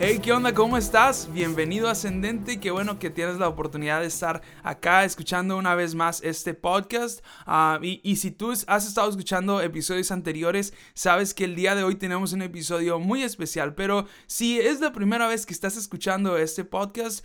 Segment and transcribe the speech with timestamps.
[0.00, 0.52] Hey, ¿qué onda?
[0.52, 1.32] ¿Cómo estás?
[1.32, 2.58] Bienvenido Ascendente.
[2.58, 7.24] Qué bueno que tienes la oportunidad de estar acá escuchando una vez más este podcast.
[7.46, 11.94] Ah, y, si tú has estado escuchando episodios anteriores, sabes que el día de hoy
[11.94, 13.76] tenemos un episodio muy especial.
[13.76, 17.24] Pero si es la primera vez que estás escuchando este podcast,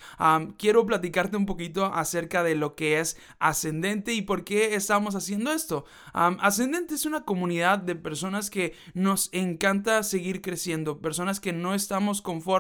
[0.60, 5.52] quiero platicarte un poquito acerca de lo que es Ascendente y por qué estamos haciendo
[5.52, 5.86] esto.
[6.14, 12.22] Ascendente es una comunidad de personas que nos encanta seguir creciendo, personas que no estamos
[12.22, 12.59] conformes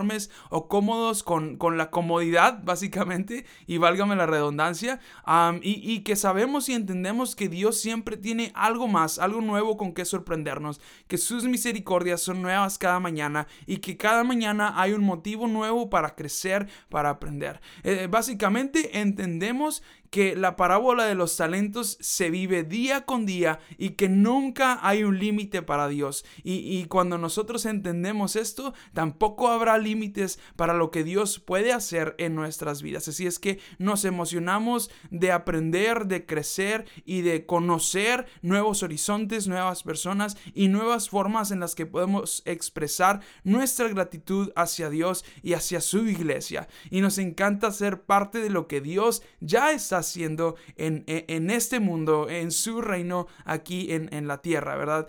[0.50, 5.00] o cómodos con, con la comodidad, básicamente, y válgame la redundancia,
[5.61, 9.94] y, y, que sabemos y entendemos que Dios siempre tiene algo más, algo nuevo con
[9.94, 15.03] que sorprendernos, que sus misericordias son nuevas cada mañana y que cada mañana hay un
[15.03, 17.61] motivo nuevo para crecer, para aprender.
[17.83, 23.91] Eh, básicamente entendemos que la parábola de los talentos se vive día con día y
[23.91, 26.25] que nunca hay un límite para Dios.
[26.43, 32.35] Y, cuando nosotros entendemos esto, tampoco habrá límites para lo que Dios puede hacer en
[32.35, 33.07] nuestras vidas.
[33.07, 39.83] Así es que nos emocionamos de aprender, de crecer y de conocer nuevos horizontes, nuevas
[39.83, 45.81] personas y nuevas formas en las que podemos expresar nuestra gratitud hacia Dios y hacia
[45.81, 46.67] su iglesia.
[46.89, 51.80] Y nos encanta ser parte de lo que Dios ya está haciendo en, en, este
[51.80, 55.08] mundo, en su reino aquí en, en la tierra, ¿verdad?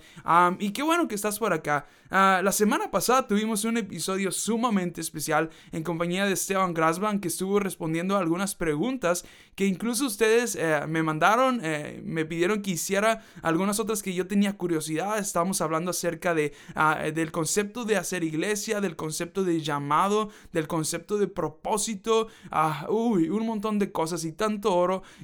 [0.58, 1.86] y qué bueno que estás por acá.
[2.10, 7.28] Uh, la semana pasada tuvimos un episodio sumamente especial en compañía de Esteban Grasban que
[7.28, 9.24] estuvo respondiendo a algunas preguntas
[9.54, 14.26] que incluso ustedes eh, me mandaron, eh, me pidieron que hiciera algunas otras que yo
[14.26, 15.18] tenía curiosidad.
[15.18, 20.66] Estamos hablando acerca de, uh, del concepto de hacer iglesia, del concepto de llamado, del
[20.66, 24.72] concepto de propósito, uh, uy, un montón de cosas y tanto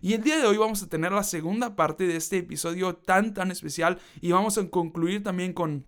[0.03, 3.35] Y el día de hoy vamos a tener la segunda parte de este episodio tan,
[3.35, 5.87] tan especial y vamos a concluir también con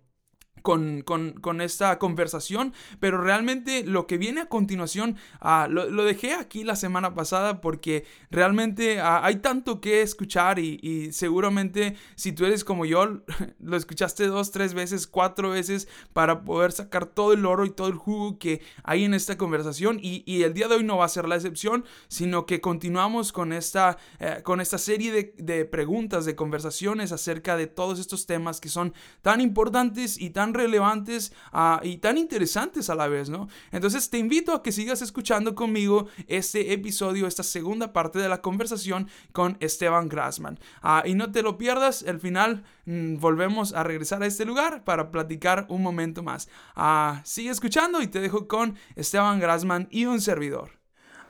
[0.63, 6.65] con, con, esta conversación, pero realmente lo que viene a continuación uh, lo, dejé aquí
[6.65, 12.45] la semana pasada porque realmente uh, hay tanto que escuchar y, y, seguramente si tú
[12.45, 13.23] eres como yo,
[13.61, 17.89] lo escuchaste dos, tres veces, cuatro veces para poder sacar todo el oro y todo
[17.89, 21.07] el jugo que hay en esta conversación y, y el día de hoy no va
[21.07, 25.65] a ser la excepción, sino que continuamos con esta, uh, con esta serie de, de
[25.65, 31.33] preguntas, de conversaciones acerca de todos estos temas que son tan importantes y tan relevantes
[31.53, 33.49] uh, y tan interesantes a la vez, ¿no?
[33.73, 38.43] Entonces te invito a que sigas escuchando conmigo este episodio, esta segunda parte de la
[38.43, 40.59] conversación con Esteban Grassman.
[40.83, 44.85] Uh, y no te lo pierdas, al final mmm, volvemos a regresar a este lugar
[44.85, 46.49] para platicar un momento más.
[46.77, 50.79] Uh, sigue escuchando y te dejo con Esteban Grassman y un servidor.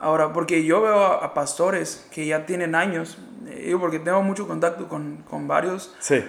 [0.00, 3.18] Ahora, porque yo veo a, pastores que ya tienen años,
[3.48, 5.94] eh, porque tengo mucho contacto con, con varios.
[5.98, 6.24] Sí.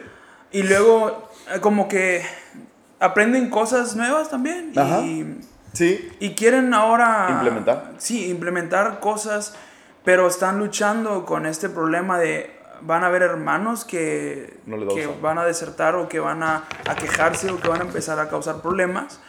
[0.51, 2.23] Y luego, eh, como que
[2.99, 4.71] aprenden cosas nuevas también.
[4.75, 5.01] Ajá.
[5.01, 5.39] Y,
[5.73, 6.09] sí.
[6.19, 7.27] y quieren ahora...
[7.31, 7.93] Implementar.
[7.97, 9.55] Sí, implementar cosas,
[10.03, 12.55] pero están luchando con este problema de...
[12.81, 16.95] Van a haber hermanos que, No que van a desertar o que van a, a
[16.95, 19.19] quejarse o que van a empezar a causar problemas.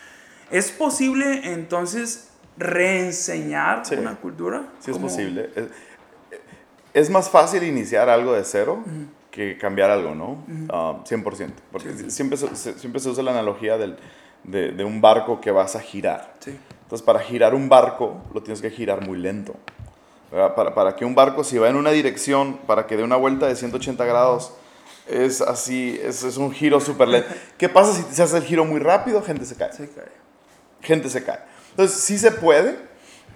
[0.52, 3.97] ¿Es posible entonces reenseñar Sí.
[3.97, 4.62] una cultura?
[4.78, 5.50] Sí es posible.
[5.56, 5.66] Es,
[6.94, 8.84] es más fácil iniciar algo de cero
[9.31, 10.45] que cambiar algo, ¿no?
[10.71, 11.51] Ah, 100%.
[11.71, 12.11] Porque Sí, sí.
[12.11, 13.97] Siempre, se, siempre se usa la analogía del,
[14.45, 16.35] de, de un barco que vas a girar.
[16.41, 16.59] Sí.
[16.83, 19.55] Entonces, para girar un barco, lo tienes que girar muy lento.
[20.31, 23.47] Para, para que un barco, si va en una dirección, para que dé una vuelta
[23.47, 24.53] de 180 grados,
[25.09, 27.29] es así, es, es un giro súper lento.
[27.59, 29.23] ¿Qué pasa si se hace el giro muy rápido?
[29.23, 29.73] Gente se cae.
[29.73, 30.09] Se cae.
[30.81, 31.38] gente se cae.
[31.71, 32.76] Entonces, sí se puede,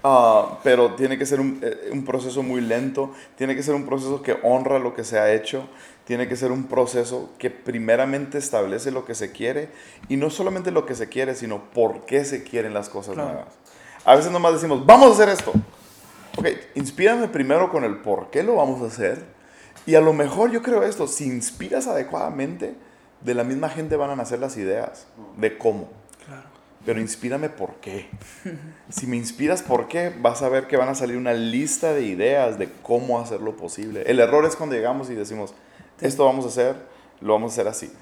[0.05, 3.85] ah, pero tiene que ser un, eh, un proceso muy lento, tiene que ser un
[3.87, 5.67] proceso que honra lo que se ha hecho,
[6.05, 9.71] tiene que ser un proceso que primeramente establece lo que se quiere
[10.09, 13.31] y no solamente lo que se quiere, sino por qué se quieren las cosas Claro.
[13.33, 13.55] nuevas.
[14.05, 15.53] A veces nomás decimos, vamos a hacer esto.
[16.37, 19.25] Ok, inspírame primero con el por qué lo vamos a hacer.
[19.87, 22.75] Y a lo mejor yo creo esto, si inspiras adecuadamente,
[23.23, 25.07] de la misma gente van a nacer las ideas
[25.39, 25.89] de cómo
[26.27, 26.43] Claro.
[26.85, 28.09] Pero inspírame por qué.
[28.91, 32.03] Si me inspiras por qué, vas a ver que van a salir una lista de
[32.03, 34.03] ideas de cómo hacerlo posible.
[34.07, 35.55] El error es cuando llegamos y decimos,
[36.01, 36.75] esto vamos a hacer,
[37.21, 37.93] lo vamos a hacer así.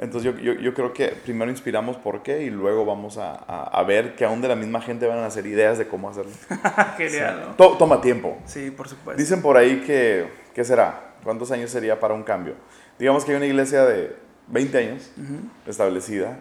[0.00, 3.62] Entonces yo, yo, yo creo que primero inspiramos por qué y luego vamos a, a,
[3.64, 6.32] a ver que aún de la misma gente van a hacer ideas de cómo hacerlo.
[6.96, 7.54] Genial, ¿no?
[7.54, 8.36] To- toma tiempo.
[8.44, 9.20] Sí, por supuesto.
[9.22, 11.12] Dicen por ahí que, ¿qué será?
[11.22, 12.54] ¿Cuántos años sería para un cambio?
[12.98, 14.16] Digamos que hay una iglesia de
[14.48, 15.10] 20 años
[15.68, 16.36] establecida.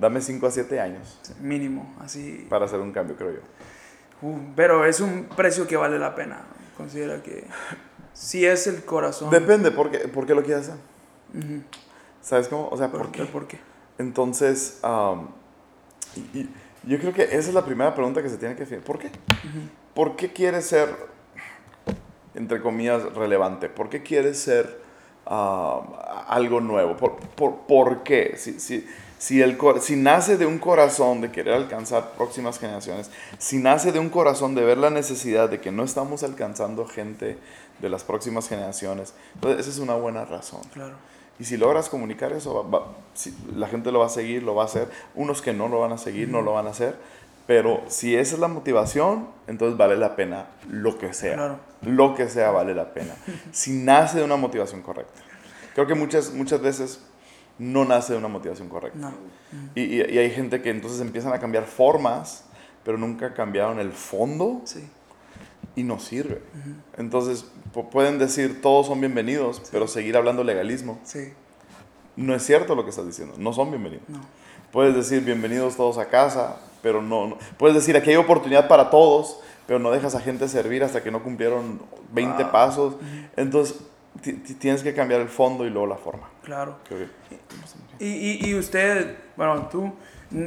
[0.00, 2.46] Dame 5 a 7 años Mínimo, así.
[2.48, 3.40] para hacer un cambio, creo yo.
[4.22, 6.40] Uh, pero es un precio que vale la pena.
[6.76, 7.44] Considera que
[8.14, 9.30] si es el corazón.
[9.30, 10.80] Depende, ¿por qué, por qué lo quieres hacer?
[12.22, 12.68] ¿Sabes cómo?
[12.70, 13.24] O sea, ¿por, ¿Por, qué?
[13.24, 13.58] ¿Por qué?
[13.98, 15.28] Entonces, am,
[16.16, 16.50] y- y
[16.84, 18.80] yo creo que esa es la primera pregunta que se tiene que hacer.
[18.80, 19.10] ¿Por qué?
[19.94, 20.88] ¿Por qué quieres ser,
[22.34, 23.68] entre comillas, relevante?
[23.68, 24.80] ¿Por qué quieres ser
[26.30, 26.96] algo nuevo?
[26.96, 28.34] ¿Por, por, por qué?
[28.38, 28.86] Si, si,
[29.18, 33.98] si, el, si nace de un corazón de querer alcanzar próximas generaciones, si nace de
[33.98, 37.36] un corazón de ver la necesidad de que no estamos alcanzando gente
[37.80, 40.60] de las próximas generaciones, entonces esa es una buena razón.
[40.72, 40.94] Claro.
[41.38, 44.54] Y si logras comunicar eso, va- va- si- la gente lo va a seguir, lo
[44.54, 44.88] va a hacer.
[45.14, 46.96] Unos que no lo van a seguir, no lo van a hacer.
[47.46, 51.34] Pero si esa es la motivación, entonces vale la pena lo que sea.
[51.34, 51.58] Claro.
[51.82, 53.14] Lo que sea vale la pena.
[53.52, 55.20] Si nace de una motivación correcta.
[55.74, 57.00] Creo que muchas, muchas veces
[57.58, 58.98] no nace de una motivación correcta.
[58.98, 59.12] No.
[59.74, 62.44] Y, y- y hay gente que entonces empiezan a cambiar formas,
[62.84, 64.88] pero nunca cambiaron el fondo Sí.
[65.76, 66.42] y no sirve.
[66.96, 67.44] Entonces
[67.74, 70.98] pu- pueden decir todos son bienvenidos, pero seguir hablando legalismo.
[71.04, 71.32] Sí.
[72.16, 74.08] No es cierto lo que estás diciendo, no son bienvenidos.
[74.08, 74.20] No.
[74.72, 78.88] Puedes decir bienvenidos todos a casa, pero no, no- Puedes decir aquí hay oportunidad para
[78.90, 81.80] todos, pero no dejas a gente servir hasta que no cumplieron
[82.12, 82.94] 20 pasos.
[83.36, 83.76] Entonces
[84.58, 86.28] tienes que cambiar el fondo y luego la forma.
[86.42, 86.78] Claro.
[87.98, 89.92] Y, y, y usted, bueno, tú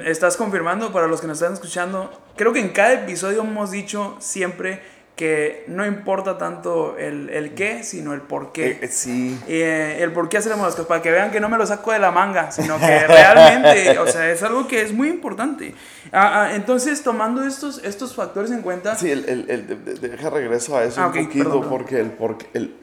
[0.05, 4.15] estás confirmando para los que nos están escuchando, creo que en cada episodio hemos dicho
[4.19, 4.81] siempre
[5.15, 8.79] que no importa tanto el, el qué, sino el por qué.
[8.81, 9.39] Eh, sí.
[9.47, 11.65] Y, eh, el por qué hacemos las cosas, para que vean que no me lo
[11.67, 15.75] saco de la manga, sino que realmente, o sea, es algo que es muy importante.
[16.11, 20.09] Ah, ah, entonces, tomando estos, estos factores en cuenta, Sí, el, el- el- de- de-
[20.09, 22.75] deja regreso a eso Ah, un poquito, perdón, porque el, por- el-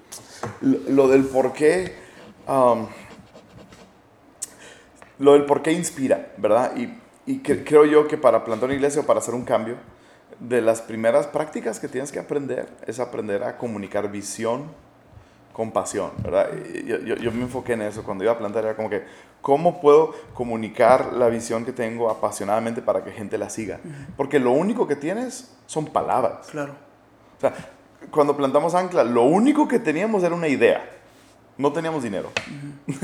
[0.60, 1.94] lo, lo del por qué,
[2.46, 2.86] um,
[5.18, 6.72] lo del por qué inspira, ¿verdad?
[6.76, 6.94] Y,
[7.26, 9.76] y cre- creo yo que para plantar una iglesia o para hacer un cambio,
[10.40, 14.64] de las primeras prácticas que tienes que aprender es aprender a comunicar visión
[15.52, 16.48] con pasión, ¿verdad?
[16.74, 19.04] Y Yo, yo- yo me enfoqué en eso cuando iba a plantar, era como que,
[19.42, 23.80] ¿cómo puedo comunicar la visión que tengo apasionadamente para que gente la siga?
[24.16, 26.46] Porque lo único que tienes son palabras.
[26.50, 26.72] claro,
[27.36, 27.52] O sea,
[28.10, 30.88] cuando plantamos Ancla, lo único que teníamos era una idea.
[31.58, 32.30] No teníamos dinero.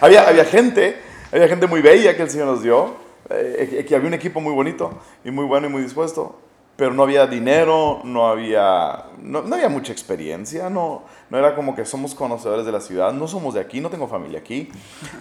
[0.00, 0.96] había, había gente,
[1.30, 2.96] había gente muy bella que el Señor nos dio,
[3.34, 4.90] eh, que había un equipo muy bonito
[5.24, 6.38] y muy bueno y muy dispuesto,
[6.76, 11.74] pero no había dinero, no había, no, no había mucha experiencia, no, no era como
[11.74, 14.68] que somos conocedores de la ciudad, no somos de aquí, no tengo familia aquí.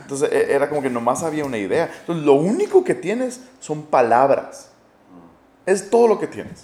[0.01, 1.91] Entonces e- era como que nomás había una idea.
[2.01, 4.71] Entonces lo único que tienes son palabras.
[5.65, 6.63] Es todo lo que tienes.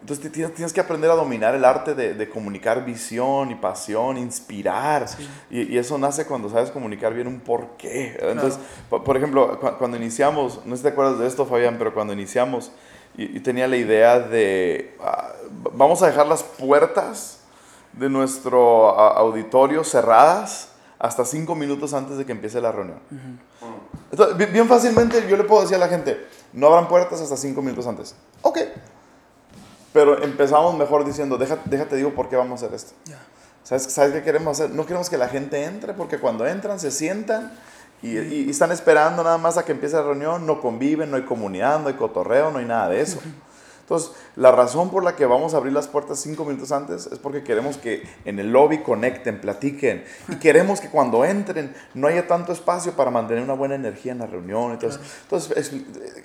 [0.00, 4.16] Entonces tienes, tienes que aprender a dominar el arte de, de comunicar visión y pasión,
[4.16, 5.06] inspirar.
[5.50, 8.16] Y, y eso nace cuando sabes comunicar bien un porqué.
[8.20, 8.58] Entonces,
[8.88, 11.92] po- por ejemplo, cu- cuando iniciamos, no sé si te acuerdas de esto, Fabián, pero
[11.92, 12.70] cuando iniciamos,
[13.16, 14.96] y, y tenía la idea de,
[15.64, 17.40] v- vamos a dejar las puertas
[17.92, 20.68] de nuestro ah, auditorio cerradas
[21.00, 23.00] hasta cinco minutos antes de que empiece la reunión.
[24.12, 27.36] Entonces, bi- bien fácilmente yo le puedo decir a la gente, no abran puertas hasta
[27.36, 28.14] cinco minutos antes.
[28.42, 28.58] Ok.
[29.92, 32.92] Pero empezamos mejor diciendo, déjate, déjate digo por qué vamos a hacer esto.
[33.64, 34.74] ¿Sabes, ¿Sabes qué queremos hacer?
[34.74, 37.52] No queremos que la gente entre porque cuando entran se sientan
[38.02, 41.16] y, y- y están esperando nada más a que empiece la reunión, no conviven, no
[41.16, 43.18] hay comunidad, no hay cotorreo, no hay nada de eso.
[43.88, 47.18] Entonces, la razón por la que vamos a abrir las puertas cinco minutos antes es
[47.18, 52.26] porque queremos que en el lobby conecten, platiquen y queremos que cuando entren no haya
[52.26, 54.72] tanto espacio para mantener una buena energía en la reunión.
[54.72, 55.72] Entonces, entonces es,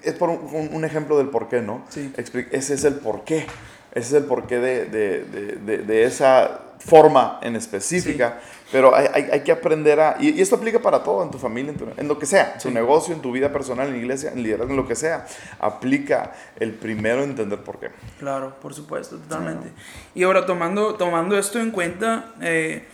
[0.03, 1.85] es por un, ejemplo del por qué, ¿no?
[1.87, 2.13] Sí.
[2.51, 3.47] Ese es el por qué.
[3.93, 8.41] Ese es el porqué de, de, de, de, de esa forma en específica.
[8.73, 10.17] Pero hay, hay, hay que aprender a...
[10.19, 12.53] Y, y esto aplica para todo, en tu familia, en, tu- en lo que sea.
[12.55, 14.95] En tu negocio, en tu vida personal, en la iglesia, en liderazgo, en lo que
[14.95, 15.25] sea.
[15.59, 17.91] Aplica el primero entender por qué.
[18.19, 19.69] Claro, por supuesto, totalmente.
[20.15, 22.85] Y ahora tomando, tomando esto en cuenta, eh,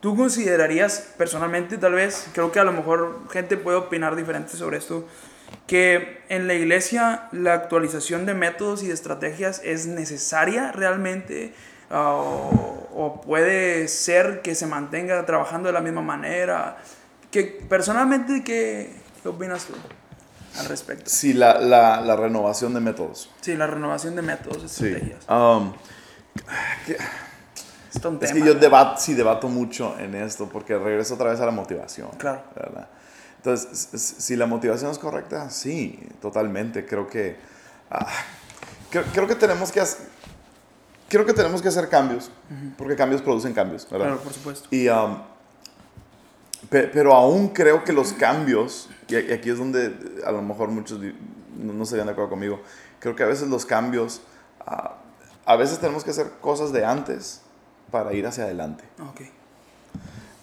[0.00, 4.76] ¿tú considerarías personalmente, tal vez, creo que a lo mejor gente puede opinar diferente sobre
[4.76, 5.06] esto,
[5.66, 11.54] que en la iglesia la actualización de métodos y de estrategias es necesaria realmente?
[11.90, 16.78] Ah, o, o puede ser que se mantenga trabajando de la misma manera?
[17.30, 19.74] Que, personalmente, ¿qué, ¿qué opinas tú
[20.58, 21.10] al respecto?
[21.10, 23.30] Sí, la, la, la renovación de métodos.
[23.40, 25.28] Sí, la renovación de métodos, estrategias.
[25.28, 25.72] Um,
[27.94, 31.14] Es, todo un es tema, que yo debato, sí debato mucho en esto porque regreso
[31.14, 32.10] otra vez a la motivación.
[32.18, 32.42] Claro.
[32.54, 32.88] ¿verdad?
[33.38, 33.88] Entonces,
[34.18, 36.84] si la motivación es correcta, sí, totalmente.
[36.84, 37.38] Creo que,
[37.90, 38.06] ah,
[38.90, 39.82] creo, creo que tenemos que.
[41.08, 42.30] Creo que tenemos que hacer cambios,
[42.78, 44.06] porque cambios producen cambios, ¿verdad?
[44.08, 44.68] Claro, por supuesto.
[44.70, 45.18] Y, um,
[46.70, 49.94] pe- pero aún creo que los cambios, y aquí es donde
[50.24, 51.00] a lo mejor muchos
[51.56, 52.60] no estarían de acuerdo conmigo,
[53.00, 54.20] creo que a veces los cambios,
[54.66, 54.96] ah,
[55.44, 57.40] a veces tenemos que hacer cosas de antes
[57.90, 58.84] para ir hacia adelante.
[59.10, 59.20] Ok.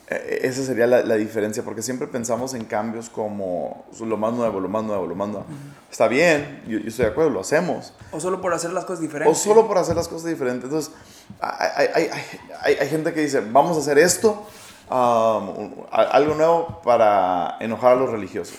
[0.10, 4.60] Eh, Esa sería la, la diferencia, porque siempre pensamos en cambios como lo más nuevo,
[4.60, 5.46] lo más nuevo, lo más nuevo.
[5.92, 7.94] Está bien, yo, yo estoy de acuerdo, lo hacemos.
[8.12, 9.38] O solo por hacer las cosas O diferentes.
[9.38, 10.66] solo por hacer las cosas diferentes.
[10.66, 10.94] Entonces,
[11.40, 12.10] hay, hay-
[12.62, 14.46] hay- hay- gente que dice, vamos a hacer esto,
[14.90, 18.58] um, algo nuevo para enojar a los religiosos.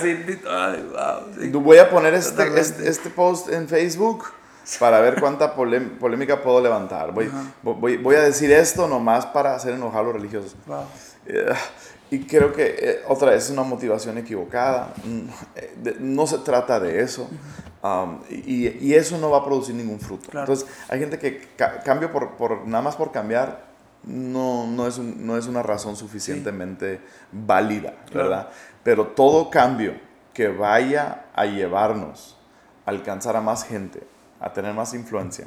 [0.00, 1.48] sí, sí, ay, wow, sí.
[1.50, 4.24] Voy a poner este, este, este post en Facebook
[4.78, 7.12] para ver cuánta polémica puedo levantar.
[7.12, 7.30] Voy,
[7.62, 10.56] voy, voy a decir esto nomás para hacer enojar a los religiosos.
[10.66, 10.84] Wow.
[11.26, 11.52] Eh,
[12.10, 14.92] y creo que eh, otra vez es una motivación equivocada.
[15.04, 17.28] Mm, eh, no se trata de eso.
[17.82, 20.30] Um, y, y eso no va a producir ningún fruto.
[20.30, 20.50] Claro.
[20.50, 23.64] Entonces, hay gente que ca- cambio por, por nada más por cambiar
[24.04, 27.00] no, no, es un- no es una razón suficientemente
[27.32, 28.28] válida, Claro.
[28.28, 28.48] ¿verdad?
[28.82, 29.94] Pero todo cambio
[30.32, 32.36] que vaya a llevarnos
[32.86, 34.02] a alcanzar a más gente,
[34.44, 35.46] a tener más influencia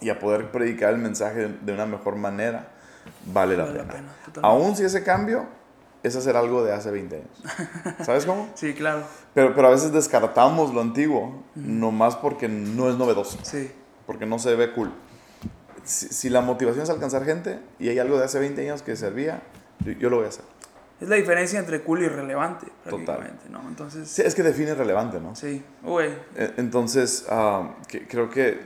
[0.00, 2.68] y a poder predicar el mensaje de, una mejor manera,
[3.24, 4.08] vale la Vale la pena.
[4.42, 5.46] Aún si ese cambio
[6.02, 7.42] es hacer algo de hace 20 años.
[8.04, 8.50] ¿Sabes cómo?
[8.54, 9.04] Sí, claro.
[9.32, 13.70] Pero, pero a veces descartamos lo antiguo, nomás porque no es novedoso, Sí.
[14.06, 14.92] porque no se ve cool.
[15.82, 18.96] Si, si la motivación es alcanzar gente y hay algo de hace 20 años que
[18.96, 19.42] servía,
[19.80, 20.44] yo, yo lo voy a hacer.
[21.00, 23.04] Es la diferencia entre cool y relevante, Total.
[23.04, 23.60] prácticamente, ¿no?
[23.68, 25.34] Entonces, Sí, es que define relevante, ¿no?
[25.34, 25.62] sí.
[25.82, 26.04] Uy,
[26.36, 28.60] E- Entonces, ah, que- creo que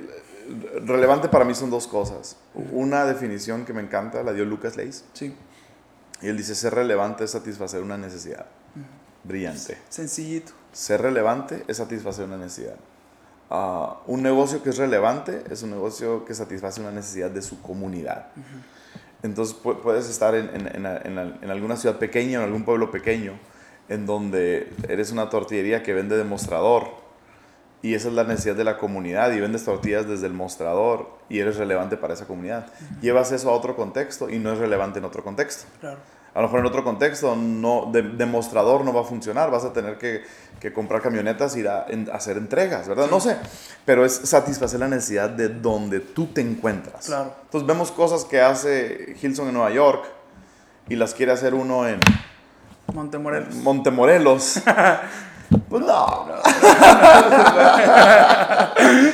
[0.84, 2.36] relevante para mí son dos cosas.
[2.72, 5.04] Una definición que me encanta la dio Lucas Leis.
[5.14, 5.34] sí.
[6.20, 8.46] Y él dice, ser relevante es satisfacer una necesidad.
[9.22, 9.78] Brillante.
[9.88, 10.52] Sencillito.
[10.72, 12.74] Ser relevante es satisfacer una necesidad.
[13.50, 17.62] Ah, un negocio que es relevante es un negocio que satisface una necesidad de su
[17.62, 18.26] comunidad.
[19.22, 20.86] Entonces pu- puedes estar en, en- en-
[21.18, 23.32] en- en alguna ciudad pequeña, en algún pueblo pequeño,
[23.88, 26.88] en donde eres una tortillería que vende de mostrador
[27.80, 31.38] y esa es la necesidad de la comunidad y vendes tortillas desde el mostrador y
[31.38, 32.66] eres relevante para esa comunidad.
[33.00, 35.66] Llevas eso a otro contexto y no es relevante en otro contexto.
[35.80, 35.98] Claro.
[36.38, 39.72] A lo mejor en otro contexto no, de, demostrador no va a funcionar, vas a
[39.72, 40.22] tener que,
[40.60, 43.08] que comprar camionetas y ir a, en- hacer entregas, ¿verdad?
[43.10, 43.36] No sé,
[43.84, 47.06] pero es satisfacer la necesidad de donde tú te encuentras.
[47.06, 47.32] Claro.
[47.42, 50.04] Entonces vemos cosas que hace Hilson en Nueva York
[50.88, 51.98] y las quiere hacer uno en
[52.94, 53.54] Montemorelos.
[53.56, 54.60] Montemorelos.
[55.70, 56.26] Pues no.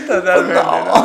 [0.07, 0.54] Totalmente.
[0.54, 1.04] ¿no?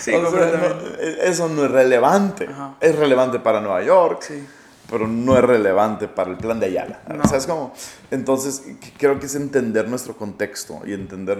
[0.00, 2.48] Sí, O sea, no, e- eso no es relevante.
[2.50, 2.74] Ajá.
[2.80, 4.46] Es relevante para Nueva York, Sí.
[4.90, 7.00] Pero no es relevante para el plan de Ayala.
[7.08, 7.24] No.
[7.26, 7.72] ¿Sabes cómo?
[8.10, 8.62] Entonces,
[8.98, 11.38] creo que es entender nuestro contexto y entender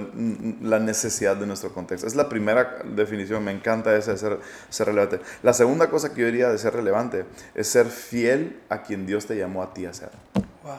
[0.62, 2.06] la necesidad de nuestro contexto.
[2.06, 5.20] Es la primera definición, me encanta esa de ser, ser relevante.
[5.42, 7.24] La segunda cosa que yo diría de ser relevante
[7.54, 10.10] es ser fiel a quien Dios te llamó a ti a ser.
[10.64, 10.72] Wow.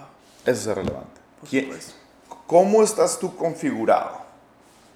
[0.43, 1.21] Eso es ser relevante.
[1.50, 1.69] ¿Quién-.
[2.47, 4.21] ¿Cómo estás tú configurado?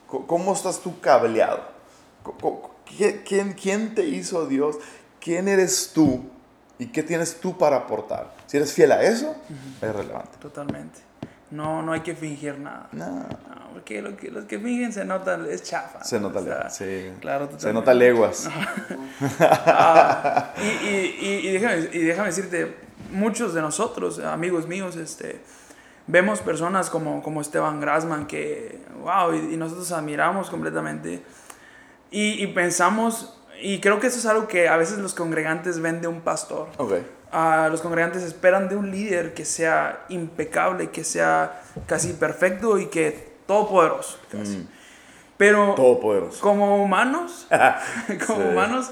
[0.08, 1.63] Co- ¿Cómo estás tú cableado?
[2.24, 4.75] Co- co- ¿Qui- ¿Quién, quién te hizo Dios?
[5.22, 6.25] ¿Quién eres tú?
[6.82, 8.34] ¿Y qué tienes tú para aportar?
[8.48, 9.36] Si eres fiel a eso,
[9.80, 10.40] es relevante.
[10.42, 11.00] Totalmente.
[11.52, 12.90] No, no hay que fingir nada.
[12.92, 13.28] No, No,
[13.74, 16.04] porque lo que, los que fingen se nota, es chafa.
[16.04, 16.30] se ¿no?
[16.30, 17.12] nota, O sea, sí.
[17.20, 17.74] Claro, se totalmente.
[17.74, 18.50] nota leguas.
[19.40, 22.76] Ah, y, y, y, déjame, y déjame decirte,
[23.12, 25.40] muchos de nosotros, amigos míos, este,
[26.08, 31.22] vemos personas como, como Esteban Grassman que, wow, y, nosotros admiramos completamente.
[32.10, 36.08] Y pensamos, y creo que eso es algo que a veces los congregantes ven de
[36.08, 36.68] un pastor.
[36.77, 36.94] Ok.
[37.32, 42.88] Ah, los congregantes esperan de un líder que sea impecable, que sea casi perfecto y
[42.88, 44.20] que todopoderoso.
[44.30, 44.58] casi.
[44.58, 44.68] Mm,
[45.38, 46.41] Pero todopoderoso.
[46.41, 47.48] como humanos,
[48.27, 48.48] como Sí.
[48.50, 48.91] humanos,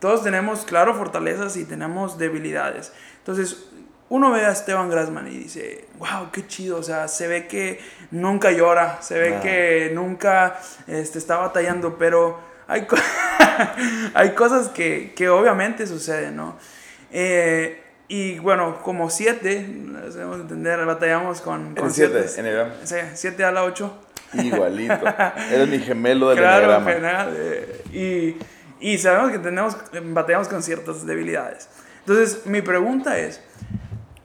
[0.00, 2.92] todos tenemos, claro, fortalezas y tenemos debilidades.
[3.18, 3.64] Entonces,
[4.08, 7.80] uno ve a Esteban Grassman y dice, wow, qué chido, o sea, se ve que
[8.10, 9.40] nunca llora, se ve Ah.
[9.40, 12.96] que nunca este, está batallando, pero hay, co-
[14.14, 16.56] hay cosas que, que obviamente suceden, ¿no?
[17.12, 22.66] Eh, y bueno, como siete, debemos entender, batallamos con, con En 7, ciertas- en el
[22.84, 23.96] Sí, siete a la ocho.
[24.32, 25.00] Igualito.
[25.50, 26.92] Eres mi gemelo del Claro, enneagrama.
[26.92, 27.34] genial.
[27.36, 28.36] eh,
[28.80, 29.76] y, y sabemos que tenemos,
[30.12, 31.68] batallamos con ciertas debilidades.
[32.00, 33.40] Entonces, mi pregunta es,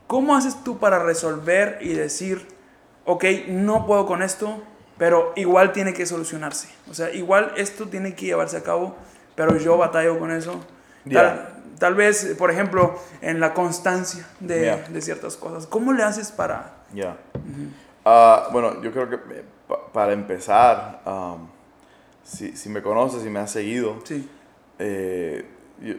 [0.07, 2.45] ¿cómo haces tú para resolver y decir,
[3.05, 4.61] ok, no puedo con esto,
[5.01, 6.67] pero igual tiene que solucionarse?
[6.87, 8.95] O sea, igual esto tiene que llevarse a cabo,
[9.33, 10.63] pero yo batallo con eso.
[11.05, 11.53] Tal, Ya.
[11.79, 14.77] tal vez, por ejemplo, en la constancia de, Ya.
[14.77, 15.65] de ciertas cosas.
[15.65, 16.73] ¿Cómo le haces para...?
[16.93, 17.17] Ya.
[18.05, 21.47] Ah, bueno, yo creo que eh, pa- para empezar, am,
[22.23, 24.29] si, si me conoces y me has seguido, Sí,
[24.77, 25.43] eh,
[25.81, 25.95] yo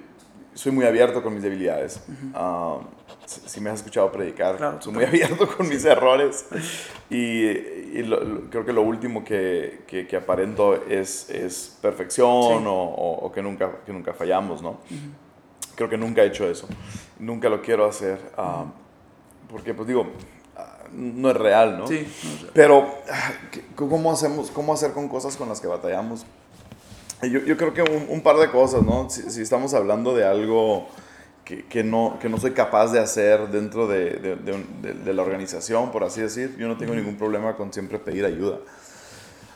[0.54, 2.00] soy muy abierto con mis debilidades.
[2.35, 2.78] Ah,
[3.26, 6.47] si me has escuchado predicar, soy muy abierto con mis errores.
[7.11, 8.11] Y, y
[8.50, 13.92] creo que lo último que, que, aparento es, es perfección o, o, que, nunca, que
[13.92, 14.78] nunca fallamos, ¿no?
[15.75, 16.66] Creo que nunca he hecho eso.
[17.18, 18.18] Nunca lo quiero hacer.
[18.38, 18.64] Ah,
[19.50, 20.06] porque, pues digo,
[20.56, 21.87] ah, no es real, ¿no?
[21.87, 22.11] Sí.
[22.54, 22.88] Pero,
[23.76, 26.25] ¿cómo, hacemos, ¿cómo hacer con cosas con las que batallamos?
[27.23, 29.09] Yo, yo creo que un, un, par de cosas, ¿no?
[29.09, 30.88] Si, si estamos hablando de algo
[31.45, 35.93] que, que, no, que no soy capaz de hacer dentro de, de, de, la organización,
[35.93, 36.57] por así decir.
[36.59, 38.59] Yo no tengo ningún problema con siempre pedir ayuda.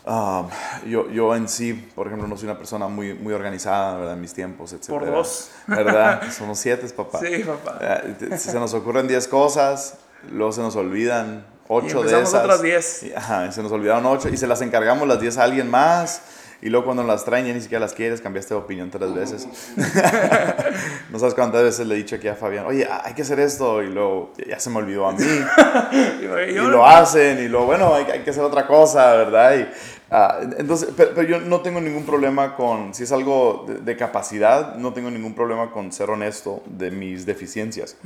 [0.05, 0.47] Ah,
[0.87, 4.13] yo, yo en sí, por ejemplo, no soy una persona muy, muy organizada ¿verdad?
[4.13, 4.87] en mis tiempos, etc.
[4.87, 5.49] Por dos.
[5.67, 6.21] ¿Verdad?
[6.31, 7.19] Somos siete, papá.
[7.19, 8.01] Sí, papá.
[8.37, 9.97] Si se nos ocurren diez cosas,
[10.31, 12.33] luego se nos olvidan ocho de esas.
[12.35, 13.03] otras diez.
[13.03, 16.21] Y, ajá, se nos olvidaron ocho y se las encargamos las diez a alguien más
[16.59, 19.47] y luego cuando las traen ya ni siquiera las quieres, cambiaste de opinión tres veces.
[21.11, 23.83] no sabes cuántas veces le he dicho aquí a Fabián, oye, hay que hacer esto,
[23.83, 25.23] y luego ya se me olvidó a mí.
[26.49, 29.59] y lo hacen, y luego, bueno, hay, hay que hacer otra cosa, ¿verdad?
[29.59, 29.67] Y,
[30.09, 34.93] ah, entonces, pero, yo no tengo ningún problema con, si es algo de, capacidad, no
[34.93, 37.97] tengo ningún problema con ser honesto de mis deficiencias.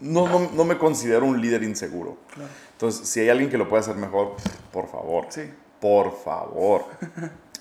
[0.00, 2.16] no, no, no, me considero un líder inseguro.
[2.72, 4.36] Entonces, si hay alguien que lo puede hacer mejor,
[4.72, 5.26] por favor.
[5.28, 5.42] Sí
[5.80, 6.84] por favor,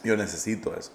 [0.03, 0.91] yo necesito eso.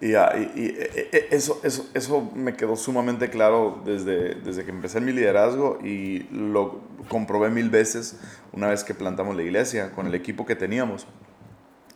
[0.00, 5.00] Y, ah, e, e, eso, eso, eso me quedó sumamente claro desde, desde que empecé
[5.00, 8.18] mi liderazgo y lo comprobé mil veces
[8.52, 11.06] una vez que plantamos la iglesia con el equipo que teníamos.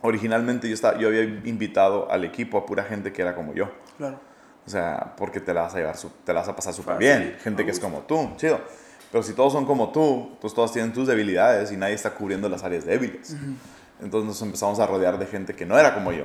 [0.03, 3.71] Originalmente yo, estaba, yo había invitado al equipo a pura gente que era como yo.
[3.97, 4.21] Claro.
[4.67, 7.37] O sea, porque te la vas a, llevar, te la vas a pasar súper bien.
[7.43, 8.61] gente que es como tú, chido.
[9.11, 12.49] Pero si todos son como tú, pues todos tienen tus debilidades y nadie está cubriendo
[12.49, 13.37] las áreas débiles.
[14.01, 16.25] Entonces nos empezamos a rodear de gente que no era como yo,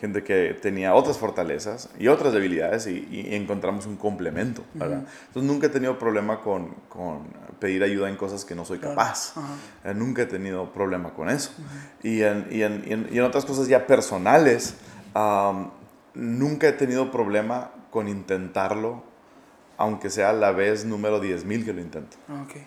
[0.00, 5.02] gente que tenía otras fortalezas y otras debilidades y, encontramos un complemento, ¿verdad?
[5.26, 7.26] Entonces nunca he tenido problema con, con,
[7.58, 9.34] pedir ayuda en cosas que no soy capaz.
[9.84, 11.50] Eh, nunca he tenido problema con eso.
[12.02, 14.76] y, en, y, en, y, en, otras cosas ya personales,
[16.14, 19.02] nunca he tenido problema con intentarlo,
[19.76, 22.16] aunque sea la vez número 10.000 que lo intento.
[22.46, 22.62] Okay.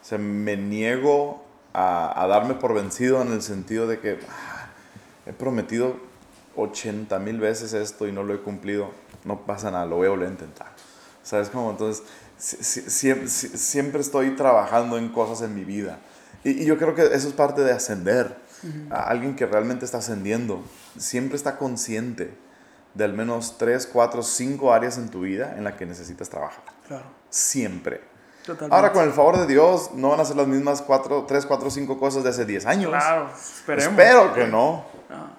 [0.00, 1.47] O sea, me niego
[1.78, 4.68] a, darme por vencido en el sentido de que ah,
[5.26, 5.96] he prometido
[6.56, 8.90] 80 mil veces esto y no lo he cumplido,
[9.24, 10.68] no pasa nada, lo voy a volver a intentar.
[11.22, 11.70] ¿Sabes cómo?
[11.70, 12.04] Entonces,
[12.38, 15.98] siempre, estoy trabajando en cosas en mi vida.
[16.42, 18.48] Y, yo creo que eso es parte de ascender.
[18.90, 20.64] a alguien que realmente está ascendiendo,
[20.96, 22.34] siempre está consciente
[22.94, 26.64] de al menos 3, 4, 5 áreas en tu vida en las que necesitas trabajar.
[26.88, 27.04] Claro.
[27.30, 28.00] Siempre.
[28.70, 31.70] Ahora, con el favor de Dios, no van a ser las mismas 4, 3, 4,
[31.70, 32.90] 5 cosas de hace 10 años.
[32.90, 33.92] Claro, esperemos.
[33.92, 34.84] Espero que no.
[35.10, 35.30] Ah.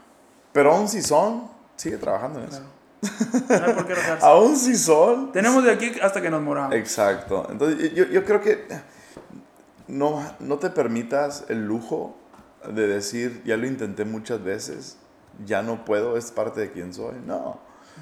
[0.52, 2.62] Pero aún si son, sigue trabajando en eso.
[3.02, 5.32] No hay por qué aún si son.
[5.32, 6.76] Tenemos de aquí hasta que nos moramos.
[6.76, 7.48] Exacto.
[7.50, 8.67] Entonces, yo, yo creo que
[9.88, 12.15] no, no te permitas el lujo
[12.67, 14.98] de decir, ya lo intenté muchas veces,
[15.45, 17.15] ya no puedo, es parte de quien soy.
[17.26, 17.60] No.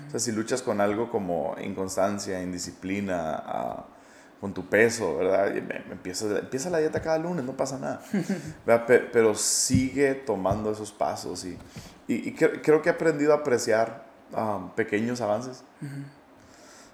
[0.07, 3.85] O sea, si luchas con algo como inconstancia, indisciplina,
[4.39, 5.55] con tu peso, ¿verdad?
[5.57, 8.01] empieza, empieza la dieta cada lunes, no pasa nada.
[9.11, 11.57] Pero sigue tomando esos pasos y,
[12.07, 15.63] y, creo que he aprendido a apreciar um, pequeños avances.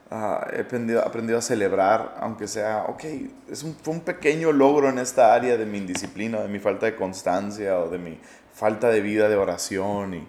[0.10, 3.04] Ah, he aprendido, aprendido, a celebrar, aunque sea, ok,
[3.50, 6.86] es un, fue un pequeño logro en esta área de mi indisciplina, de mi falta
[6.86, 8.20] de constancia o de mi
[8.54, 10.14] falta de vida de oración.
[10.14, 10.28] Y,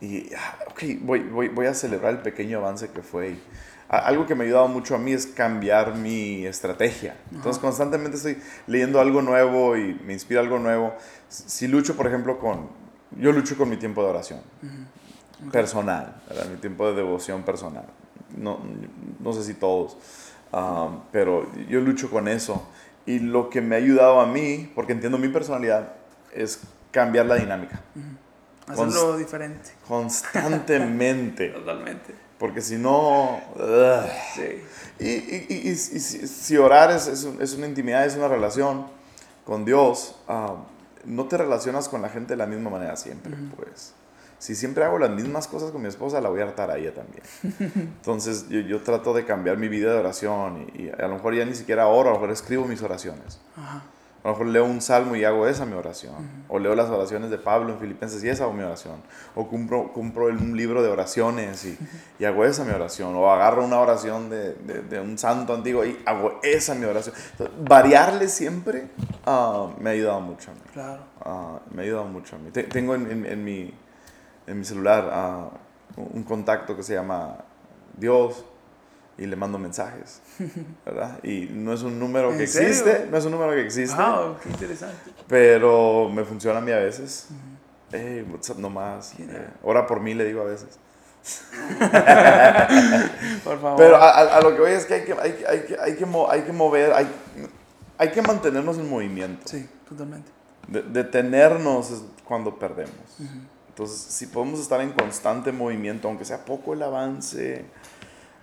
[0.00, 3.36] y ah, ok, voy, voy, voy, a celebrar el pequeño avance que fue
[3.88, 7.16] algo que me ha ayudado mucho a mí es cambiar mi estrategia.
[7.32, 10.94] Entonces constantemente estoy leyendo algo nuevo y me inspira algo nuevo.
[11.28, 12.68] Si lucho, por ejemplo, con...
[13.16, 14.40] Yo lucho con mi tiempo de oración
[15.52, 16.14] personal,
[16.50, 17.84] mi tiempo de devoción personal.
[18.36, 18.58] No,
[19.20, 19.96] no sé si todos,
[20.52, 22.66] um, pero yo lucho con eso.
[23.06, 25.92] Y lo que me ha ayudado a mí, porque entiendo mi personalidad,
[26.32, 27.80] es cambiar la dinámica.
[28.66, 29.70] Hacerlo diferente.
[29.86, 31.48] Constantemente.
[31.54, 32.23] Totalmente.
[32.44, 33.40] Porque si no...
[34.34, 34.62] Sí.
[34.98, 38.86] Y, y, y, si, orar es, es, una intimidad, es una relación
[39.46, 40.56] con Dios, ah,
[41.06, 43.94] no te relacionas con la gente de la misma manera siempre, pues.
[44.38, 46.92] Si siempre hago las mismas cosas con mi esposa, la voy a hartar a ella
[46.92, 47.22] también.
[47.96, 51.46] Entonces yo, yo trato de cambiar mi vida de oración y, a lo mejor ya
[51.46, 53.40] ni siquiera oro, a lo mejor escribo mis oraciones.
[53.56, 53.84] Ajá.
[54.24, 56.14] A lo mejor leo un salmo y hago esa mi oración.
[56.48, 59.02] O leo las oraciones de Pablo en Filipenses y esa hago mi oración.
[59.34, 61.78] O compro, compro un libro de oraciones y,
[62.18, 63.14] y, hago esa mi oración.
[63.16, 67.14] O agarro una oración de, de, un santo antiguo y hago esa mi oración.
[67.68, 68.88] variarle siempre
[69.26, 71.02] uh, me ha ayudado mucho Claro.
[71.22, 72.50] Uh, me ha ayudado mucho a mí.
[72.50, 73.74] tengo en, en, mi,
[74.46, 75.52] en mi celular
[75.98, 77.44] uh, un contacto que se llama
[77.94, 78.42] Dios
[79.16, 80.20] y le mando mensajes,
[80.86, 81.18] ¿verdad?
[81.22, 82.68] Y no es un número ¿En que serio?
[82.68, 84.96] existe, no es un número que existe, Wow, qué interesante.
[85.28, 87.28] pero me funciona a mí a veces.
[87.92, 89.12] Hey, WhatsApp nomás.
[89.16, 89.36] Genial.
[89.36, 90.78] eh, ora por mí, le digo a veces.
[93.44, 93.76] Por favor.
[93.78, 95.96] Pero a, a- a lo que voy es que hay que, hay, hay que, hay
[95.96, 97.06] que, mo- hay que mover, hay,
[97.98, 99.42] hay que mantenernos en movimiento.
[99.46, 100.30] Sí, totalmente.
[100.68, 102.94] De- detenernos es cuando perdemos.
[103.68, 107.64] Entonces, si podemos estar en constante movimiento, aunque sea poco el avance,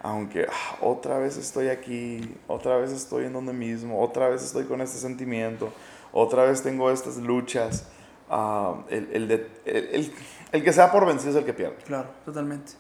[0.04, 4.66] aunque ah, otra vez estoy aquí, otra vez estoy en donde mismo, otra vez estoy
[4.66, 5.72] con este sentimiento,
[6.12, 7.88] otra vez tengo estas luchas,
[8.30, 10.14] ah, el, el de- el- el-
[10.52, 11.78] el que sea por vencido es el que pierde.
[11.86, 12.74] Claro, totalmente.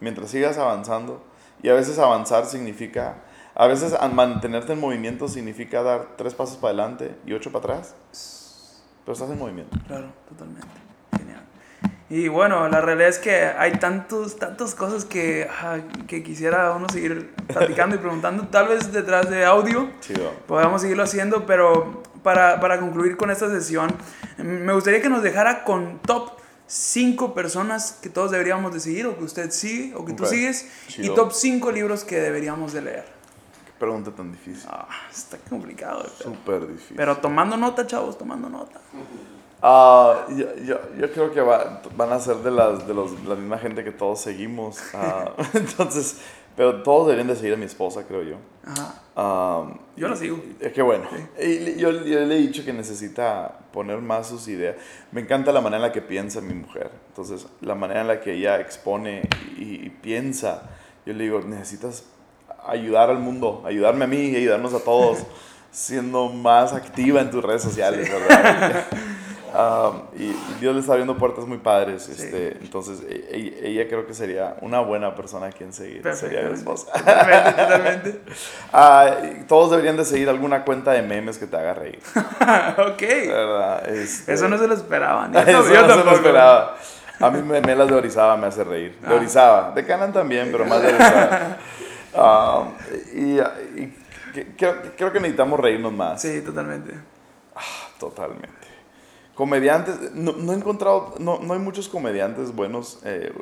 [0.00, 1.22] Mientras sigas avanzando,
[1.62, 3.16] y a veces avanzar significa,
[3.54, 7.94] a veces mantenerte en movimiento significa dar tres pasos para adelante y ocho para atrás,
[9.04, 9.76] pero estás en movimiento.
[9.86, 10.68] Claro, totalmente.
[11.18, 11.39] Genial.
[12.10, 16.88] Y bueno, la realidad es que hay tantos, tantas cosas que, ah, que quisiera uno
[16.88, 18.48] seguir platicando y preguntando.
[18.48, 20.32] Tal vez detrás de audio Chido.
[20.48, 23.94] podamos seguirlo haciendo, pero para, para concluir con esta sesión,
[24.38, 26.32] mm, me gustaría que nos dejara con top
[26.66, 30.30] 5 personas que todos deberíamos de seguir, o que usted sigue, o que tú Ok,
[30.30, 31.14] sigues, y chido.
[31.14, 33.04] top 5 libros que deberíamos de leer.
[33.66, 34.68] Qué pregunta tan difícil.
[34.68, 36.04] Ah, está complicado.
[36.20, 36.96] Súper difícil.
[36.96, 38.80] Pero tomando nota, chavos, tomando nota.
[39.62, 43.34] Ah, yo, yo, yo creo que va- van a ser de, las, de los, la
[43.34, 44.78] misma gente que todos seguimos.
[44.94, 46.18] ah, entonces,
[46.56, 48.36] pero todos deberían de seguir a mi esposa, creo yo.
[48.66, 48.94] Ajá.
[49.16, 49.64] Ah,
[49.96, 50.40] Yo la sigo.
[50.60, 51.04] Es que bueno,
[51.38, 54.76] y le- yo, yo le he dicho que necesita poner más sus ideas.
[55.12, 56.90] Me encanta la manera en la que piensa mi mujer.
[57.08, 59.22] Entonces, la manera en la que ella expone
[59.58, 60.62] y, y piensa,
[61.04, 62.04] yo le digo, necesitas
[62.66, 65.18] ayudar al mundo, ayudarme a mí y ayudarnos a todos,
[65.70, 68.86] siendo más activa en tus redes sociales, ¿verdad?
[69.52, 72.08] Um, y Dios le está abriendo puertas muy padres.
[72.08, 76.02] Este, entonces, e- e- ella, creo que sería una buena persona a quien seguir.
[76.14, 76.92] Sería mi esposa.
[76.92, 78.20] Totalmente, totalmente.
[78.72, 79.10] Ah,
[79.48, 81.98] todos deberían de seguir alguna cuenta de memes que te haga reír.
[82.78, 83.02] ok.
[83.88, 85.34] Este- Eso no se lo esperaban.
[85.36, 86.76] Eso Yo, no se lo esperaba.
[87.18, 88.96] A mí me, Melas de Orizaba me hace reír.
[89.00, 89.14] De Ah.
[89.16, 89.72] Orizaba.
[89.72, 91.56] De Canan también, pero más de Orizaba.
[92.14, 92.64] Ah,
[93.14, 93.36] y,
[94.56, 96.22] creo, creo que necesitamos reírnos más.
[96.22, 96.94] Sí, totalmente.
[97.98, 98.48] Totalmente.
[99.40, 103.32] Comediantes, no, no he encontrado, no, no hay muchos comediantes buenos, eh,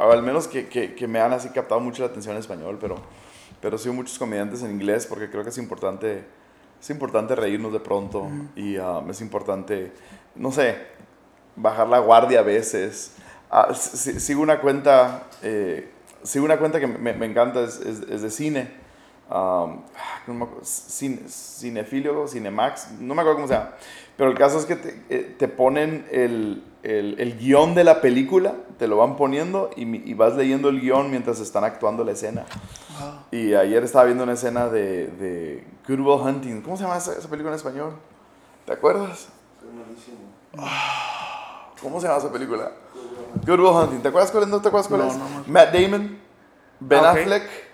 [0.00, 2.96] al menos que, que, que me han así captado mucho la atención en español, pero,
[3.62, 6.24] pero sí muchos comediantes en inglés porque creo que es importante,
[6.80, 9.92] es importante reírnos de pronto y ah, es importante,
[10.34, 10.76] no sé,
[11.54, 13.12] bajar la guardia a veces.
[13.48, 15.88] Ah, si- sigo una cuenta, eh,
[16.24, 18.87] sigo una cuenta que me, me encanta, es, es, es de cine.
[19.30, 19.82] Um,
[20.26, 23.70] no me acuerdo, cine, cinefilio, Cinemax, no me acuerdo cómo se llama.
[24.16, 28.00] Pero el caso es que te, eh, te ponen el, el, el guion de la
[28.00, 32.44] película, te lo van poniendo y, vas leyendo el guion mientras están actuando la escena.
[32.98, 33.12] Wow.
[33.30, 36.62] Y ayer estaba viendo una escena de, de Good Will Hunting.
[36.62, 37.92] ¿Cómo se llama esa, esa película en español?
[38.66, 39.28] ¿Te acuerdas?
[41.82, 42.72] ¿Cómo se llama esa película?
[43.46, 44.00] Good Will Hunting.
[44.00, 44.48] ¿Te acuerdas cuál es?
[44.48, 45.16] ¿No te acuerdas cuál No, es?
[45.16, 45.24] no.
[45.46, 46.18] Matt Damon,
[46.80, 47.10] Ben Ah.
[47.10, 47.67] Affleck.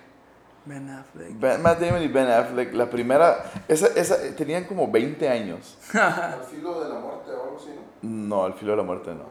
[0.65, 1.39] Ben Affleck.
[1.39, 5.77] Ben- Matt Damon y Ben Affleck, la primera, esa, esa, tenían como 20 años.
[5.93, 7.69] Al filo de la muerte o algo así,
[8.01, 8.09] ¿no?
[8.09, 9.23] No, al filo de la muerte no.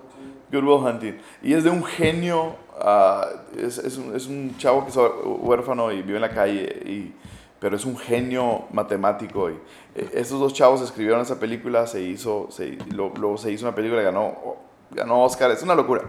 [0.52, 1.18] Good Will Hunting.
[1.42, 5.90] Y es de un genio, ah, es, es, un, es un chavo que es huérfano
[5.92, 7.14] y vive en la calle, y,
[7.60, 9.50] pero es un genio matemático.
[9.50, 9.54] Y,
[9.94, 13.74] eh, estos dos chavos escribieron esa película, se hizo, se, lo- luego se hizo una
[13.74, 14.56] película y ganó,
[14.90, 16.02] ganó Oscar, es una locura.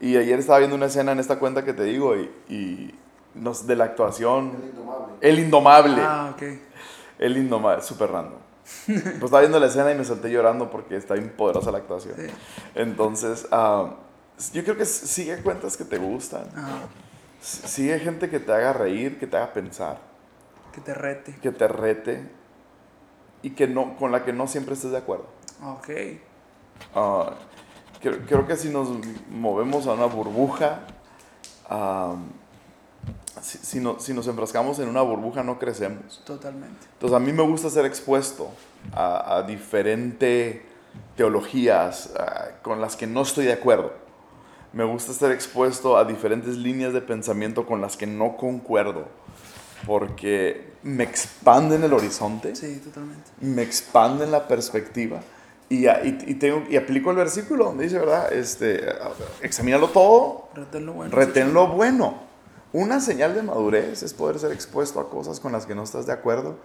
[0.00, 2.94] Y ayer estaba viendo una escena en esta cuenta que te digo, y, y
[3.40, 5.14] nos, de la actuación, El indomable.
[5.20, 6.02] El Indomable.
[6.02, 6.42] Ah, ok.
[7.18, 8.38] El indomable, súper random.
[8.86, 12.14] Pues estaba viendo la escena y me solté llorando porque está bien poderosa la actuación.
[12.16, 12.26] Sí.
[12.74, 13.94] Entonces, ah,
[14.52, 16.46] yo creo que sigue cuentas que te gustan.
[16.54, 16.80] Ajá.
[17.40, 19.98] Sigue gente que te haga reír, que te haga pensar,
[20.72, 21.34] Que te rete.
[21.40, 22.28] que te rete
[23.42, 25.26] y que no, con la que no siempre estés de acuerdo.
[25.64, 25.88] Ok.
[26.94, 27.30] Ah,
[28.00, 28.88] creo, creo que si nos
[29.30, 30.80] movemos a una burbuja,
[31.70, 32.16] ah,
[33.42, 36.22] si, si no- si nos enfrascamos en una burbuja no crecemos.
[36.24, 36.86] Totalmente.
[36.94, 38.50] Entonces a mí me gusta ser expuesto
[38.92, 40.60] a, a diferentes
[41.16, 43.92] teologías ah, con las que no estoy de acuerdo.
[44.72, 49.06] Me gusta estar expuesto a diferentes líneas de pensamiento con las que no concuerdo,
[49.86, 53.30] porque me expanden el horizonte, Sí, totalmente.
[53.40, 55.20] me expanden la perspectiva
[55.70, 58.32] y, a- y, y tengo, y aplico el versículo donde dice, ¿verdad?
[58.32, 58.84] Este,
[59.42, 61.14] examínalo todo, Retén lo bueno.
[61.14, 62.27] retén lo bueno.
[62.72, 66.06] Una señal de madurez es poder ser expuesto a cosas con las que no estás
[66.06, 66.56] de acuerdo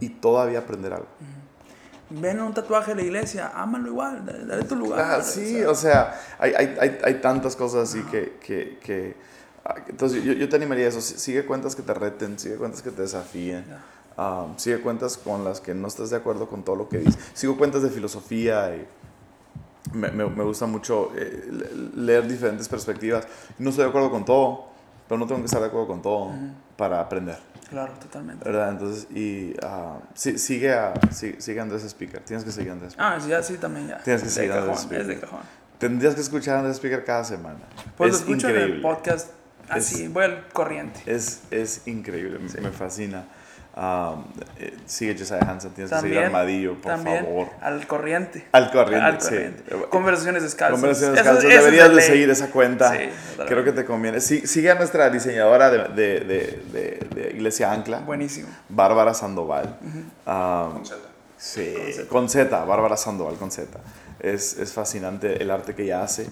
[0.00, 1.06] y todavía aprender algo.
[2.08, 5.00] ven a un tatuaje de la iglesia, ámalo igual, dale, dale tu lugar.
[5.20, 8.38] Ah, sí, o sea, hay, hay, hay, hay tantas cosas así que...
[8.44, 9.16] que, que
[9.64, 12.56] ah, entonces yo, yo te animaría a eso, si- sigue cuentas que te reten, sigue
[12.56, 13.84] cuentas que te desafíen, Ya.
[14.16, 17.18] ah, sigue cuentas con las que no estás de acuerdo con todo lo que dices,
[17.34, 18.88] sigo cuentas de filosofía y
[19.92, 23.26] me, me, me gusta mucho eh, le- leer diferentes perspectivas.
[23.58, 24.69] No estoy de acuerdo con todo,
[25.10, 26.30] pero no tengo que estar de acuerdo con todo
[26.76, 27.36] para aprender.
[27.68, 28.44] Claro, totalmente.
[28.44, 28.70] ¿Verdad?
[28.70, 32.20] Entonces, y ah, sí, sigue, a, sigue, sigue a Andrés Speaker.
[32.20, 33.98] Tienes que seguir a Andrés Ah, sí, ya sí, también ya.
[34.04, 35.20] Tienes que de seguir a Andrés cajón, es de Speaker.
[35.30, 35.40] cajón.
[35.78, 37.58] Tendrías que escuchar a Andrés Speaker cada semana.
[37.96, 38.64] Pues lo es escucho increíble.
[38.70, 39.30] en el podcast
[39.68, 41.00] así, voy al corriente.
[41.06, 43.24] Es, es increíble, me- me fascina.
[43.76, 44.24] Um,
[44.58, 47.48] eh, sigue Josiah Hansen, tienes que seguir También, Armadillo, por también favor.
[47.60, 48.44] al corriente.
[48.50, 49.28] Al corriente, Al sí.
[49.28, 49.62] corriente.
[49.90, 50.72] Conversaciones descalzas.
[50.80, 52.92] Conversaciones Eso- Descalzas, eso es deberías de seguir esa cuenta.
[52.92, 52.98] Sí.
[53.46, 54.20] Creo que te conviene.
[54.20, 58.48] Sí, sigue a nuestra diseñadora de, de, de, de- de Iglesia Ancla, Buenísimo.
[58.68, 59.78] Bárbara Sandoval.
[60.26, 60.96] Um, Con Z.
[61.38, 62.08] Sí, Con Z.
[62.08, 63.78] con Z, Bárbara Sandoval con Z.
[64.18, 66.26] Es, es fascinante el arte que ella hace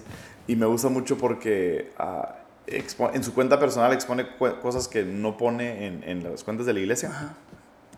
[0.45, 2.35] y me gusta mucho porque ah,
[2.71, 4.27] expo- en su cuenta personal expone
[4.61, 7.33] cosas que no pone en, en las cuentas de la iglesia, Ajá.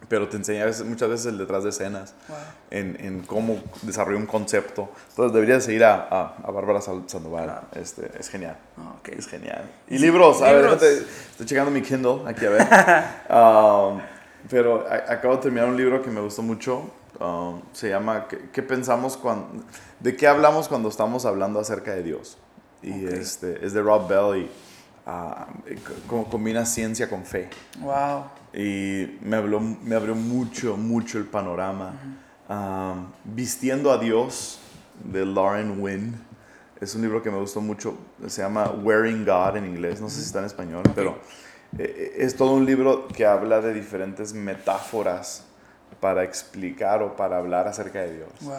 [0.10, 2.38] pero te enseña veces- muchas veces el detrás de escenas, Wow.
[2.72, 4.90] en, en cómo desarrolla un concepto.
[5.10, 7.68] Entonces deberías seguir a, a, a Bárbara Sandoval, Claro.
[7.76, 8.58] este, es genial.
[8.78, 9.10] Ah, ok.
[9.10, 9.64] Es genial.
[9.88, 10.82] Y libros, a ver, Libros.
[10.82, 12.68] déjate- estoy checando mi Kindle aquí a ver.
[13.32, 14.00] Um,
[14.50, 16.90] pero a- acabo de terminar un libro que me gustó mucho.
[17.20, 19.64] Um, se llama ¿Qué, qué pensamos cuando,
[20.00, 22.38] ¿De qué hablamos cuando estamos hablando acerca de Dios?
[22.84, 23.12] Y Ok.
[23.14, 27.50] este, es de Rob Bell y co- como combina ciencia con fe.
[27.80, 28.24] Wow.
[28.54, 31.94] Y me, habló, me abrió mucho, mucho el panorama.
[32.50, 34.60] Um, Vistiendo a Dios,
[35.04, 36.16] de Lauren Wynn.
[36.80, 37.98] Es un libro que me gustó mucho.
[38.28, 40.02] Se llama Wearing God en inglés.
[40.02, 41.20] No sé si está en español, pero
[41.78, 45.46] eh, es todo un libro que habla de diferentes metáforas
[46.00, 48.30] para explicar o para hablar acerca de Dios.
[48.42, 48.54] Wow.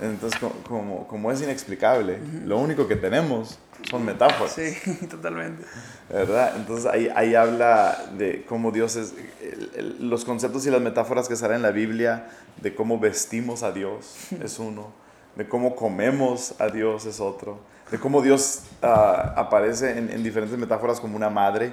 [0.00, 3.58] Entonces, co- como, como es inexplicable, lo único que tenemos
[3.90, 4.52] son metáforas.
[4.52, 4.74] Sí,
[5.10, 5.64] totalmente.
[6.08, 6.54] ¿verdad?
[6.56, 11.28] Entonces ahí, ahí habla de cómo Dios es, el- el- los conceptos y las metáforas
[11.28, 12.28] que salen en la Biblia,
[12.62, 14.88] de cómo vestimos a Dios es uno,
[15.36, 17.58] de cómo comemos a Dios es otro,
[17.90, 21.72] de cómo Dios ah, aparece en, en diferentes metáforas como una madre,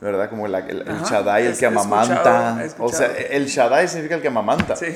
[0.00, 0.28] ¿verdad?
[0.30, 2.64] Como la- el, el Shaddai, el que amamanta.
[2.78, 4.86] O sea, el Shaddai significa el que amamanta Sí.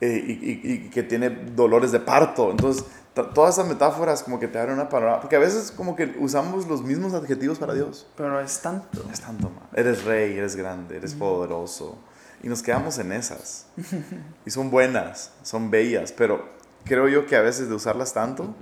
[0.00, 2.50] eh, y, y- y que tiene dolores de parto.
[2.50, 5.20] Entonces, to- todas esas metáforas como que te abren una panorama.
[5.20, 8.06] Porque a veces como que usamos los mismos adjetivos para Dios.
[8.16, 9.04] Pero es tanto.
[9.12, 9.68] Es tanto, man.
[9.74, 11.98] Eres rey, eres grande, eres poderoso.
[12.42, 13.66] Y nos quedamos en esas.
[14.46, 16.48] Y son buenas, son bellas, pero
[16.84, 18.54] creo yo que a veces de usarlas tanto,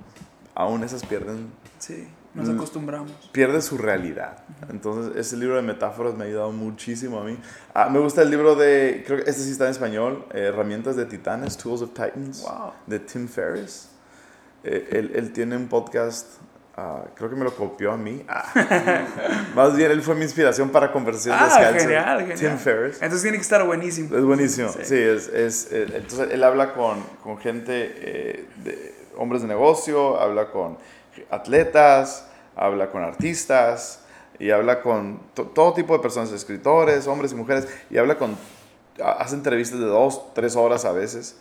[0.54, 2.08] aún esas pierden, Sí.
[2.38, 2.56] Nos Mm.
[2.56, 3.10] acostumbramos.
[3.32, 4.38] pierde su realidad.
[4.70, 7.38] Entonces, ese libro de metáforas me ha ayudado muchísimo a mí.
[7.74, 10.96] Ah, me gusta el libro de, creo que este sí está en español, eh, Herramientas
[10.96, 12.72] de Titanes, Tools of Titans, Wow.
[12.86, 13.88] de Tim Ferriss.
[14.64, 16.26] Eh, él, él tiene un podcast,
[16.76, 18.24] ah, creo que me lo copió a mí.
[18.28, 18.44] Ah.
[19.54, 22.38] Más bien, él fue mi inspiración para Conversaciones Ah, genial, genial.
[22.38, 22.96] Tim Ferriss.
[22.96, 24.16] Entonces tiene que estar buenísimo.
[24.16, 24.78] Es buenísimo, Sí.
[24.84, 30.20] sí, es, es, eh, entonces él habla con, con gente, eh, de hombres de negocio,
[30.20, 30.78] habla con
[31.30, 32.27] atletas,
[32.58, 34.00] habla con artistas
[34.38, 38.36] y habla con to- todo tipo de personas, escritores, hombres y mujeres, y habla con,
[39.02, 41.36] ha- hace entrevistas de dos, tres horas a veces,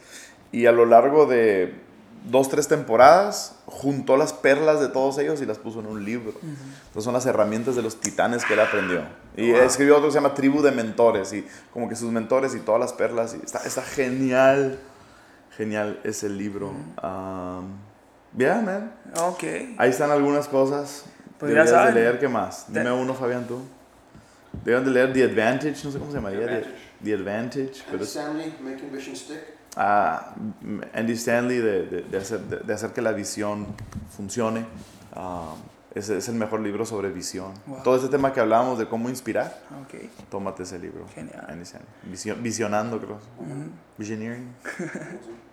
[0.51, 1.73] y a lo largo de
[2.29, 6.33] dos, tres temporadas juntó las perlas de todos ellos y las puso en un libro.
[6.41, 9.01] Entonces son las herramientas de los titanes que él aprendió.
[9.35, 9.61] Y Wow.
[9.61, 12.81] escribió otro que se llama Tribu de Mentores, y como que sus mentores y todas
[12.81, 14.79] las perlas, y está, está genial,
[15.55, 16.69] genial ese libro.
[17.03, 17.86] Um,
[18.37, 18.91] yeah, man.
[19.21, 19.43] Ok.
[19.77, 21.05] Ahí están algunas cosas.
[21.39, 21.93] Pues ya Deberías saben.
[21.95, 22.65] de leer, ¿qué más?
[22.67, 23.61] Dime Te- uno, Fabián, tú.
[24.63, 26.39] Deben de leer The Advantage, no sé cómo se llamaría.
[26.39, 26.75] The, Advantage.
[27.03, 27.73] The Advantage.
[27.85, 29.39] Pero Andy es, Stanley, Making Vision Stick.
[29.75, 30.33] ah,
[30.93, 33.67] Andy Stanley de, de- de hacer, de, de hacer que la visión
[34.15, 34.65] funcione.
[35.13, 35.53] Ah,
[35.93, 37.53] es, es el mejor libro sobre visión.
[37.67, 37.83] Wow.
[37.83, 40.01] Todo este tema que hablábamos de cómo inspirar, Ok.
[40.29, 41.05] tómate ese libro.
[41.13, 41.45] Genial.
[41.47, 41.87] Andy Stanley.
[42.11, 43.19] Visión- visionando, creo.
[43.97, 44.47] Visioneering.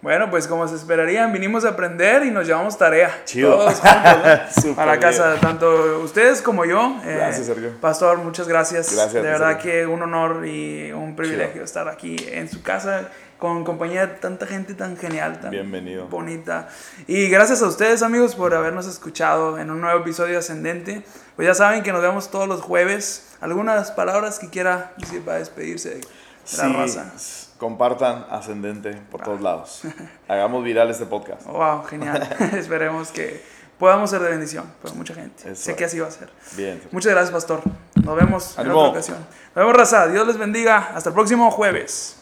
[0.00, 3.10] Bueno, pues como se esperarían, vinimos a aprender y nos llevamos tarea.
[3.24, 3.56] Chido.
[3.56, 4.52] Todos juntos, ¿no?
[4.62, 5.00] Súper Para bien.
[5.02, 7.00] casa, tanto ustedes como yo.
[7.04, 7.72] Eh, Gracias, Sergio.
[7.80, 8.92] Pastor, muchas gracias.
[8.94, 9.72] Gracias a De verdad Sergio.
[9.72, 11.64] que un honor y un privilegio Chido.
[11.64, 13.08] estar aquí en su casa
[13.38, 16.06] con compañía de tanta gente tan genial, tan Bienvenido.
[16.06, 16.68] bonita.
[17.08, 21.02] Y gracias a ustedes, amigos, por habernos escuchado en un nuevo episodio de Ascendente.
[21.34, 23.30] Pues ya saben que nos vemos todos los jueves.
[23.40, 26.06] ¿Algunas palabras que quiera decir para despedirse de la
[26.44, 27.12] Sí, raza?
[27.58, 29.82] Compartan Ascendente por todos lados.
[30.28, 31.44] Hagamos viral este podcast.
[31.46, 32.28] Wow, genial.
[32.56, 33.42] Esperemos que
[33.78, 35.50] podamos ser de bendición para mucha gente.
[35.50, 36.30] Eso sé que así va a ser.
[36.56, 36.80] Bien.
[36.90, 37.62] Muchas gracias, pastor.
[37.94, 39.18] Nos vemos en otra ocasión.
[39.18, 40.06] Nos vemos, raza.
[40.06, 40.92] Dios les bendiga.
[40.94, 42.17] Hasta el próximo jueves.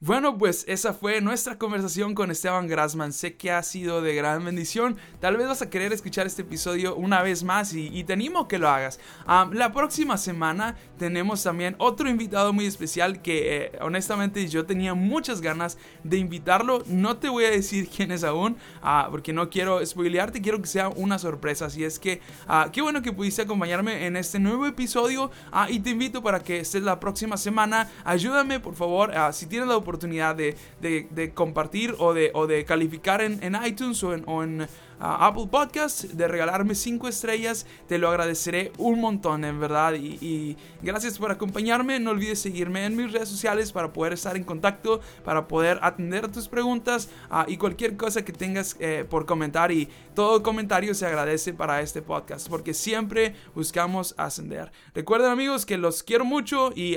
[0.00, 3.12] Bueno, pues esa fue nuestra conversación con Esteban Grassman.
[3.12, 4.96] Sé que ha sido de gran bendición.
[5.18, 8.48] Tal vez vas a querer escuchar este episodio una vez más y, te animo a
[8.48, 9.00] que lo hagas.
[9.26, 15.40] la próxima semana tenemos también otro invitado muy especial que eh, honestamente yo tenía muchas
[15.40, 16.84] ganas de invitarlo.
[16.86, 20.68] No te voy a decir quién es aún ah, porque no quiero spoilearte, quiero que
[20.68, 21.66] sea una sorpresa.
[21.66, 25.80] Así es que ah, qué bueno que pudiste acompañarme en este nuevo episodio ah, y
[25.80, 27.90] te invito para que estés la próxima semana.
[28.04, 29.87] Ayúdame por favor, si tienes la oportunidad
[30.36, 34.68] de, de, compartir o de, o de calificar en, en iTunes o en, o en
[35.00, 37.66] Apple Podcast, de regalarme 5 estrellas.
[37.86, 39.94] Te lo agradeceré un montón, en verdad.
[39.94, 42.00] Y, gracias por acompañarme.
[42.00, 46.28] No olvides seguirme en mis redes sociales para poder estar en contacto, para poder atender
[46.28, 49.72] tus preguntas ah, y cualquier cosa que tengas eh, por comentar.
[49.72, 54.72] Y todo comentario se agradece para este podcast porque siempre buscamos ascender.
[54.94, 56.96] Recuerden amigos que los quiero mucho y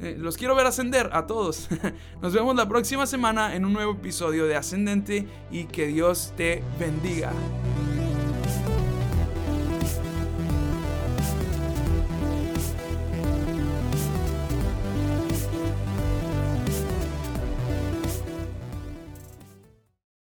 [0.00, 1.68] eh, los quiero ver ascender a todos.
[2.22, 6.62] Nos vemos la próxima semana en un nuevo episodio de Ascendente y que Dios te
[6.78, 7.25] bendiga.
[7.26, 8.25] lugar